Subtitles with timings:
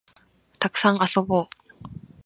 [0.57, 1.49] たくさん遊ぼう